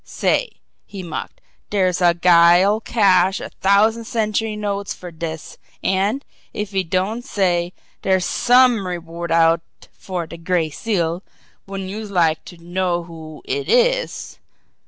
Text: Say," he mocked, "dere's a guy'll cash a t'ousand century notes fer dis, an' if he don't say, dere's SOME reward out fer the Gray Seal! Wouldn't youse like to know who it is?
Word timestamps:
Say," 0.03 0.53
he 0.87 1.03
mocked, 1.03 1.41
"dere's 1.69 2.01
a 2.01 2.15
guy'll 2.15 2.79
cash 2.79 3.39
a 3.39 3.51
t'ousand 3.61 4.05
century 4.05 4.55
notes 4.55 4.95
fer 4.95 5.11
dis, 5.11 5.59
an' 5.83 6.23
if 6.55 6.71
he 6.71 6.83
don't 6.83 7.23
say, 7.23 7.71
dere's 8.01 8.25
SOME 8.25 8.87
reward 8.87 9.31
out 9.31 9.61
fer 9.91 10.25
the 10.25 10.37
Gray 10.37 10.71
Seal! 10.71 11.21
Wouldn't 11.67 11.91
youse 11.91 12.09
like 12.09 12.43
to 12.45 12.57
know 12.57 13.03
who 13.03 13.43
it 13.45 13.69
is? 13.69 14.39